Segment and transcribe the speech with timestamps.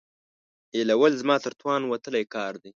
[0.75, 2.69] ایېلول زما تر توان وتلی کار دی.